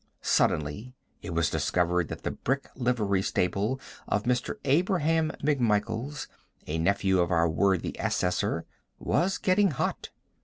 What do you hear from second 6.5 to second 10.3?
a nephew of our worthy assessor, was getting hot.